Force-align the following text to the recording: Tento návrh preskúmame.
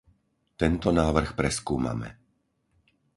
Tento 0.61 0.89
návrh 0.99 1.29
preskúmame. 1.39 2.09